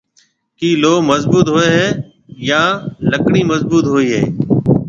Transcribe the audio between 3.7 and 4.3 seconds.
هوئي هيَ؟